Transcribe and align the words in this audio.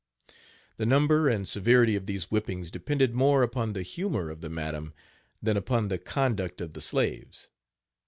The 0.77 0.87
number 0.87 1.29
and 1.29 1.47
severity 1.47 1.95
of 1.95 2.07
these 2.07 2.23
whippings 2.23 2.71
depended 2.71 3.13
more 3.13 3.43
upon 3.43 3.73
the 3.73 3.83
humor 3.83 4.31
of 4.31 4.41
the 4.41 4.49
madam 4.49 4.95
than 5.43 5.55
upon 5.57 5.89
the 5.89 5.99
conduct 5.99 6.59
of 6.59 6.73
the 6.73 6.81
slaves. 6.81 7.51